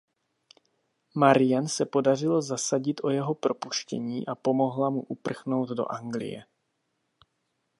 Marianne 1.15 1.69
se 1.69 1.85
podařilo 1.85 2.41
zasadit 2.41 3.01
o 3.03 3.09
jeho 3.09 3.35
propuštění 3.35 4.27
a 4.27 4.35
pomohla 4.35 4.89
mu 4.89 5.01
uprchnout 5.03 5.69
do 5.69 5.91
Anglie. 5.91 6.45